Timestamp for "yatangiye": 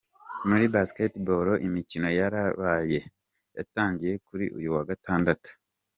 3.57-4.13